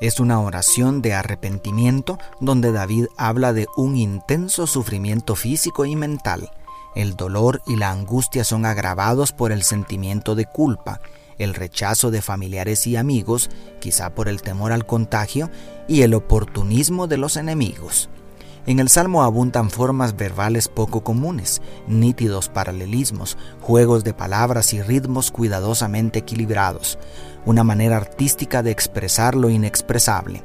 es 0.00 0.20
una 0.20 0.40
oración 0.40 1.02
de 1.02 1.14
arrepentimiento 1.14 2.18
donde 2.40 2.72
David 2.72 3.06
habla 3.16 3.52
de 3.52 3.66
un 3.76 3.96
intenso 3.96 4.66
sufrimiento 4.66 5.34
físico 5.34 5.84
y 5.84 5.96
mental. 5.96 6.50
El 6.94 7.16
dolor 7.16 7.62
y 7.66 7.76
la 7.76 7.90
angustia 7.90 8.44
son 8.44 8.64
agravados 8.64 9.32
por 9.32 9.52
el 9.52 9.62
sentimiento 9.62 10.34
de 10.34 10.46
culpa, 10.46 11.00
el 11.38 11.54
rechazo 11.54 12.10
de 12.10 12.22
familiares 12.22 12.86
y 12.86 12.96
amigos, 12.96 13.50
quizá 13.80 14.10
por 14.10 14.28
el 14.28 14.42
temor 14.42 14.72
al 14.72 14.86
contagio, 14.86 15.50
y 15.86 16.02
el 16.02 16.14
oportunismo 16.14 17.06
de 17.06 17.18
los 17.18 17.36
enemigos. 17.36 18.08
En 18.68 18.80
el 18.80 18.90
Salmo 18.90 19.22
abundan 19.22 19.70
formas 19.70 20.14
verbales 20.14 20.68
poco 20.68 21.02
comunes, 21.02 21.62
nítidos 21.86 22.50
paralelismos, 22.50 23.38
juegos 23.62 24.04
de 24.04 24.12
palabras 24.12 24.74
y 24.74 24.82
ritmos 24.82 25.30
cuidadosamente 25.30 26.18
equilibrados, 26.18 26.98
una 27.46 27.64
manera 27.64 27.96
artística 27.96 28.62
de 28.62 28.70
expresar 28.70 29.36
lo 29.36 29.48
inexpresable. 29.48 30.42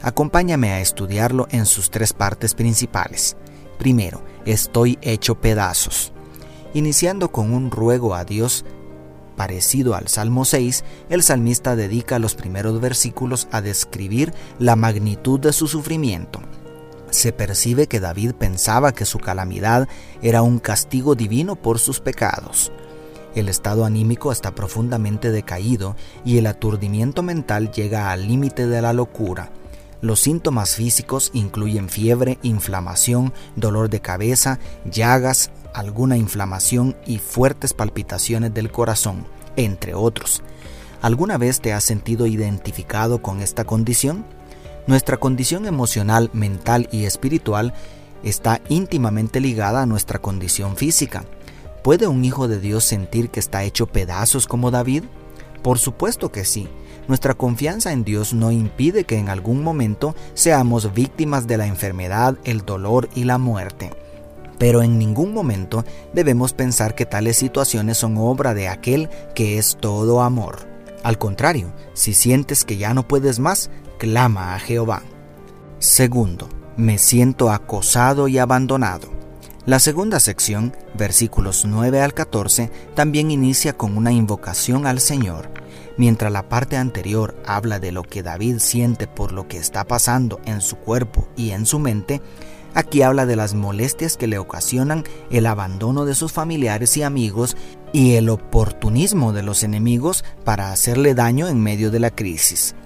Acompáñame 0.00 0.70
a 0.70 0.80
estudiarlo 0.80 1.48
en 1.50 1.66
sus 1.66 1.90
tres 1.90 2.12
partes 2.12 2.54
principales. 2.54 3.36
Primero, 3.80 4.22
estoy 4.44 4.96
hecho 5.02 5.40
pedazos. 5.40 6.12
Iniciando 6.72 7.32
con 7.32 7.52
un 7.52 7.72
ruego 7.72 8.14
a 8.14 8.24
Dios 8.24 8.64
parecido 9.34 9.96
al 9.96 10.06
Salmo 10.06 10.44
6, 10.44 10.84
el 11.10 11.24
salmista 11.24 11.74
dedica 11.74 12.20
los 12.20 12.36
primeros 12.36 12.80
versículos 12.80 13.48
a 13.50 13.60
describir 13.60 14.32
la 14.60 14.76
magnitud 14.76 15.40
de 15.40 15.52
su 15.52 15.66
sufrimiento 15.66 16.45
se 17.10 17.32
percibe 17.32 17.86
que 17.86 18.00
David 18.00 18.32
pensaba 18.32 18.92
que 18.92 19.04
su 19.04 19.18
calamidad 19.18 19.88
era 20.22 20.42
un 20.42 20.58
castigo 20.58 21.14
divino 21.14 21.56
por 21.56 21.78
sus 21.78 22.00
pecados. 22.00 22.72
El 23.34 23.48
estado 23.48 23.84
anímico 23.84 24.32
está 24.32 24.54
profundamente 24.54 25.30
decaído 25.30 25.94
y 26.24 26.38
el 26.38 26.46
aturdimiento 26.46 27.22
mental 27.22 27.70
llega 27.70 28.10
al 28.10 28.26
límite 28.26 28.66
de 28.66 28.80
la 28.80 28.92
locura. 28.94 29.50
Los 30.00 30.20
síntomas 30.20 30.74
físicos 30.74 31.30
incluyen 31.34 31.88
fiebre, 31.88 32.38
inflamación, 32.42 33.34
dolor 33.54 33.90
de 33.90 34.00
cabeza, 34.00 34.58
llagas, 34.90 35.50
alguna 35.74 36.16
inflamación 36.16 36.96
y 37.06 37.18
fuertes 37.18 37.74
palpitaciones 37.74 38.54
del 38.54 38.70
corazón, 38.70 39.26
entre 39.56 39.94
otros. 39.94 40.42
¿Alguna 41.02 41.36
vez 41.38 41.60
te 41.60 41.72
has 41.72 41.84
sentido 41.84 42.26
identificado 42.26 43.20
con 43.20 43.40
esta 43.40 43.64
condición? 43.64 44.24
Nuestra 44.86 45.16
condición 45.16 45.66
emocional, 45.66 46.30
mental 46.32 46.88
y 46.92 47.06
espiritual 47.06 47.74
está 48.22 48.60
íntimamente 48.68 49.40
ligada 49.40 49.82
a 49.82 49.86
nuestra 49.86 50.20
condición 50.20 50.76
física. 50.76 51.24
¿Puede 51.82 52.06
un 52.06 52.24
hijo 52.24 52.46
de 52.46 52.60
Dios 52.60 52.84
sentir 52.84 53.30
que 53.30 53.40
está 53.40 53.64
hecho 53.64 53.86
pedazos 53.86 54.46
como 54.46 54.70
David? 54.70 55.02
Por 55.62 55.80
supuesto 55.80 56.30
que 56.30 56.44
sí. 56.44 56.68
Nuestra 57.08 57.34
confianza 57.34 57.92
en 57.92 58.04
Dios 58.04 58.32
no 58.32 58.52
impide 58.52 59.04
que 59.04 59.18
en 59.18 59.28
algún 59.28 59.62
momento 59.62 60.14
seamos 60.34 60.94
víctimas 60.94 61.48
de 61.48 61.56
la 61.56 61.66
enfermedad, 61.66 62.38
el 62.44 62.64
dolor 62.64 63.08
y 63.16 63.24
la 63.24 63.38
muerte. 63.38 63.90
Pero 64.58 64.82
en 64.82 64.98
ningún 64.98 65.34
momento 65.34 65.84
debemos 66.12 66.52
pensar 66.52 66.94
que 66.94 67.06
tales 67.06 67.36
situaciones 67.36 67.98
son 67.98 68.16
obra 68.18 68.54
de 68.54 68.68
aquel 68.68 69.10
que 69.34 69.58
es 69.58 69.76
todo 69.80 70.22
amor. 70.22 70.66
Al 71.02 71.18
contrario, 71.18 71.72
si 71.94 72.14
sientes 72.14 72.64
que 72.64 72.76
ya 72.76 72.94
no 72.94 73.06
puedes 73.06 73.38
más, 73.38 73.70
clama 73.98 74.54
a 74.54 74.58
Jehová. 74.58 75.02
Segundo, 75.78 76.48
me 76.76 76.98
siento 76.98 77.50
acosado 77.50 78.28
y 78.28 78.38
abandonado. 78.38 79.16
La 79.66 79.80
segunda 79.80 80.20
sección, 80.20 80.76
versículos 80.94 81.64
9 81.64 82.00
al 82.00 82.14
14, 82.14 82.70
también 82.94 83.30
inicia 83.30 83.72
con 83.72 83.96
una 83.96 84.12
invocación 84.12 84.86
al 84.86 85.00
Señor. 85.00 85.50
Mientras 85.96 86.30
la 86.30 86.48
parte 86.48 86.76
anterior 86.76 87.34
habla 87.46 87.80
de 87.80 87.90
lo 87.90 88.02
que 88.02 88.22
David 88.22 88.58
siente 88.58 89.08
por 89.08 89.32
lo 89.32 89.48
que 89.48 89.56
está 89.56 89.84
pasando 89.84 90.40
en 90.44 90.60
su 90.60 90.76
cuerpo 90.76 91.26
y 91.36 91.50
en 91.50 91.66
su 91.66 91.78
mente, 91.78 92.22
aquí 92.74 93.02
habla 93.02 93.26
de 93.26 93.34
las 93.34 93.54
molestias 93.54 94.16
que 94.16 94.28
le 94.28 94.38
ocasionan 94.38 95.02
el 95.30 95.46
abandono 95.46 96.04
de 96.04 96.14
sus 96.14 96.32
familiares 96.32 96.96
y 96.96 97.02
amigos 97.02 97.56
y 97.92 98.14
el 98.14 98.28
oportunismo 98.28 99.32
de 99.32 99.42
los 99.42 99.64
enemigos 99.64 100.24
para 100.44 100.70
hacerle 100.70 101.14
daño 101.14 101.48
en 101.48 101.60
medio 101.60 101.90
de 101.90 101.98
la 101.98 102.10
crisis. 102.10 102.76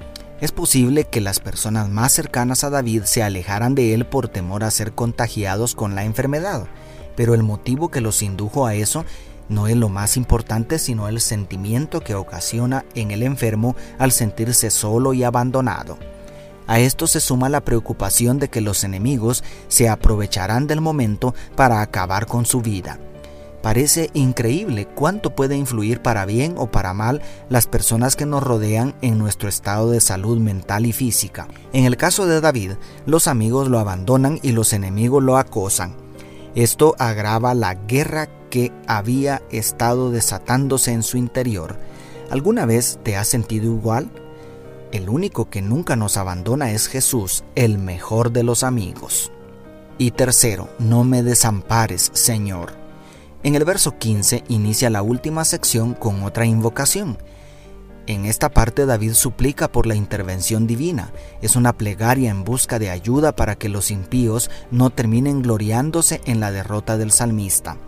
Es 0.40 0.52
posible 0.52 1.04
que 1.04 1.20
las 1.20 1.38
personas 1.38 1.90
más 1.90 2.12
cercanas 2.12 2.64
a 2.64 2.70
David 2.70 3.02
se 3.04 3.22
alejaran 3.22 3.74
de 3.74 3.92
él 3.92 4.06
por 4.06 4.28
temor 4.28 4.64
a 4.64 4.70
ser 4.70 4.92
contagiados 4.92 5.74
con 5.74 5.94
la 5.94 6.04
enfermedad, 6.04 6.66
pero 7.14 7.34
el 7.34 7.42
motivo 7.42 7.90
que 7.90 8.00
los 8.00 8.22
indujo 8.22 8.66
a 8.66 8.74
eso 8.74 9.04
no 9.50 9.66
es 9.66 9.76
lo 9.76 9.90
más 9.90 10.16
importante, 10.16 10.78
sino 10.78 11.08
el 11.08 11.20
sentimiento 11.20 12.00
que 12.00 12.14
ocasiona 12.14 12.86
en 12.94 13.10
el 13.10 13.22
enfermo 13.22 13.76
al 13.98 14.12
sentirse 14.12 14.70
solo 14.70 15.12
y 15.12 15.24
abandonado. 15.24 15.98
A 16.66 16.78
esto 16.80 17.06
se 17.06 17.20
suma 17.20 17.50
la 17.50 17.62
preocupación 17.62 18.38
de 18.38 18.48
que 18.48 18.62
los 18.62 18.84
enemigos 18.84 19.44
se 19.68 19.90
aprovecharán 19.90 20.66
del 20.66 20.80
momento 20.80 21.34
para 21.54 21.82
acabar 21.82 22.26
con 22.26 22.46
su 22.46 22.62
vida. 22.62 22.98
Parece 23.62 24.08
increíble 24.14 24.86
cuánto 24.86 25.34
puede 25.34 25.56
influir 25.56 26.00
para 26.00 26.24
bien 26.24 26.54
o 26.56 26.70
para 26.70 26.94
mal 26.94 27.20
las 27.50 27.66
personas 27.66 28.16
que 28.16 28.24
nos 28.24 28.42
rodean 28.42 28.94
en 29.02 29.18
nuestro 29.18 29.48
estado 29.48 29.90
de 29.90 30.00
salud 30.00 30.38
mental 30.38 30.86
y 30.86 30.92
física. 30.92 31.46
En 31.72 31.84
el 31.84 31.98
caso 31.98 32.26
de 32.26 32.40
David, 32.40 32.72
los 33.04 33.26
amigos 33.26 33.68
lo 33.68 33.78
abandonan 33.78 34.38
y 34.42 34.52
los 34.52 34.72
enemigos 34.72 35.22
lo 35.22 35.36
acosan. 35.36 35.94
Esto 36.54 36.96
agrava 36.98 37.54
la 37.54 37.74
guerra 37.74 38.28
que 38.48 38.72
había 38.86 39.42
estado 39.50 40.10
desatándose 40.10 40.92
en 40.92 41.02
su 41.02 41.18
interior. 41.18 41.76
¿Alguna 42.30 42.64
vez 42.64 42.98
te 43.02 43.16
has 43.16 43.28
sentido 43.28 43.66
igual? 43.66 44.10
El 44.90 45.08
único 45.08 45.50
que 45.50 45.62
nunca 45.62 45.96
nos 45.96 46.16
abandona 46.16 46.72
es 46.72 46.88
Jesús, 46.88 47.44
el 47.54 47.78
mejor 47.78 48.32
de 48.32 48.42
los 48.42 48.64
amigos. 48.64 49.30
Y 49.98 50.12
tercero, 50.12 50.70
no 50.78 51.04
me 51.04 51.22
desampares, 51.22 52.10
Señor. 52.14 52.79
En 53.42 53.54
el 53.54 53.64
verso 53.64 53.96
15 53.96 54.44
inicia 54.48 54.90
la 54.90 55.00
última 55.00 55.46
sección 55.46 55.94
con 55.94 56.24
otra 56.24 56.44
invocación. 56.44 57.16
En 58.06 58.26
esta 58.26 58.50
parte 58.50 58.84
David 58.84 59.14
suplica 59.14 59.72
por 59.72 59.86
la 59.86 59.94
intervención 59.94 60.66
divina. 60.66 61.10
Es 61.40 61.56
una 61.56 61.72
plegaria 61.72 62.30
en 62.30 62.44
busca 62.44 62.78
de 62.78 62.90
ayuda 62.90 63.34
para 63.34 63.56
que 63.56 63.70
los 63.70 63.90
impíos 63.90 64.50
no 64.70 64.90
terminen 64.90 65.40
gloriándose 65.40 66.20
en 66.26 66.40
la 66.40 66.52
derrota 66.52 66.98
del 66.98 67.12
salmista. 67.12 67.78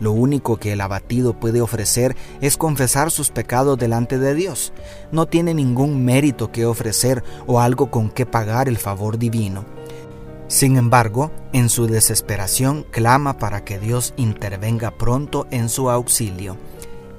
Lo 0.00 0.12
único 0.12 0.56
que 0.56 0.72
el 0.72 0.80
abatido 0.80 1.38
puede 1.38 1.60
ofrecer 1.60 2.16
es 2.40 2.56
confesar 2.56 3.10
sus 3.10 3.30
pecados 3.30 3.78
delante 3.78 4.18
de 4.18 4.34
Dios. 4.34 4.72
No 5.12 5.26
tiene 5.26 5.52
ningún 5.52 6.02
mérito 6.02 6.50
que 6.50 6.64
ofrecer 6.64 7.22
o 7.46 7.60
algo 7.60 7.90
con 7.90 8.08
que 8.10 8.24
pagar 8.24 8.68
el 8.68 8.78
favor 8.78 9.18
divino. 9.18 9.73
Sin 10.54 10.76
embargo, 10.76 11.32
en 11.52 11.68
su 11.68 11.88
desesperación 11.88 12.86
clama 12.92 13.38
para 13.38 13.64
que 13.64 13.80
Dios 13.80 14.14
intervenga 14.16 14.92
pronto 14.92 15.48
en 15.50 15.68
su 15.68 15.90
auxilio. 15.90 16.56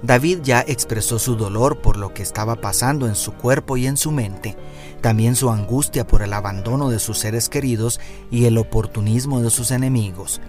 David 0.02 0.40
ya 0.42 0.64
expresó 0.66 1.20
su 1.20 1.36
dolor 1.36 1.82
por 1.82 1.98
lo 1.98 2.14
que 2.14 2.24
estaba 2.24 2.56
pasando 2.56 3.10
en 3.10 3.16
su 3.16 3.34
cuerpo 3.34 3.76
y 3.76 3.88
en 3.88 3.98
su 3.98 4.12
mente, 4.12 4.56
también 5.02 5.36
su 5.36 5.50
angustia 5.50 6.08
por 6.08 6.22
el 6.22 6.32
abandono 6.32 6.90
de 6.90 6.98
sus 6.98 7.18
seres 7.18 7.50
queridos 7.50 8.00
y 8.32 8.46
el 8.46 8.58
oportunismo 8.58 9.42
de 9.42 9.50
sus 9.50 9.72
enemigos, 9.72 10.40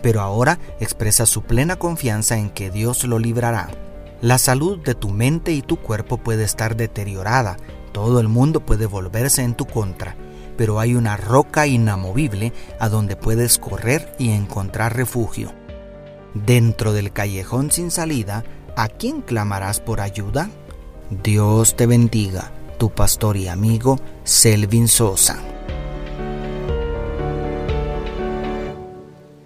pero 0.00 0.20
ahora 0.20 0.60
expresa 0.78 1.26
su 1.26 1.42
plena 1.42 1.74
confianza 1.74 2.38
en 2.38 2.50
que 2.50 2.70
Dios 2.70 3.02
lo 3.02 3.18
librará. 3.18 3.70
La 4.20 4.38
salud 4.38 4.78
de 4.84 4.94
tu 4.94 5.08
mente 5.08 5.50
y 5.50 5.62
tu 5.62 5.78
cuerpo 5.78 6.18
puede 6.18 6.44
estar 6.44 6.76
deteriorada, 6.76 7.56
todo 7.90 8.20
el 8.20 8.28
mundo 8.28 8.60
puede 8.60 8.86
volverse 8.86 9.42
en 9.42 9.56
tu 9.56 9.66
contra, 9.66 10.14
pero 10.56 10.80
hay 10.80 10.94
una 10.94 11.16
roca 11.16 11.66
inamovible 11.66 12.52
a 12.78 12.88
donde 12.88 13.16
puedes 13.16 13.58
correr 13.58 14.14
y 14.18 14.30
encontrar 14.30 14.96
refugio. 14.96 15.52
Dentro 16.34 16.92
del 16.92 17.12
callejón 17.12 17.70
sin 17.70 17.90
salida, 17.90 18.44
¿a 18.76 18.88
quién 18.88 19.22
clamarás 19.22 19.80
por 19.80 20.00
ayuda? 20.00 20.50
Dios 21.10 21.76
te 21.76 21.86
bendiga, 21.86 22.52
tu 22.78 22.90
pastor 22.90 23.36
y 23.36 23.48
amigo 23.48 23.98
Selvin 24.24 24.88
Sosa. 24.88 25.55